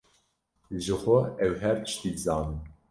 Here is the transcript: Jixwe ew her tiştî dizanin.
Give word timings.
Jixwe 0.85 1.17
ew 1.45 1.51
her 1.61 1.77
tiştî 1.83 2.09
dizanin. 2.15 2.61